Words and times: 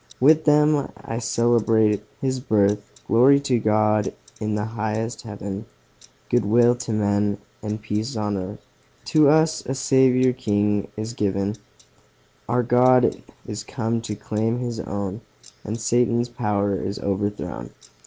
With 0.19 0.45
them 0.45 0.89
I 0.97 1.19
celebrate 1.19 2.03
His 2.21 2.39
birth 2.39 2.89
Glory 3.05 3.39
to 3.41 3.59
God, 3.59 4.11
in 4.39 4.57
highest 4.57 5.21
Heaven, 5.21 5.67
Good 6.27 6.43
will 6.43 6.73
to 6.77 6.91
men, 6.91 7.37
and 7.61 7.79
peace 7.79 8.15
on 8.17 8.35
earth, 8.35 8.65
To 9.13 9.29
us 9.29 9.63
a 9.63 9.75
Saviour 9.75 10.33
king 10.33 10.87
is 10.97 11.13
given; 11.13 11.55
Our 12.49 12.63
God 12.63 13.21
is 13.45 13.63
come 13.63 14.01
to 14.01 14.15
claim 14.15 14.57
His 14.57 14.79
own, 14.79 15.21
And 15.63 15.79
Satan's 15.79 16.29
power 16.29 16.75
is 16.75 16.97
overthrown! 16.97 17.69